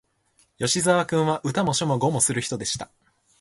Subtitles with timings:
[0.57, 2.89] 吉沢君は、歌も書も碁もする人でした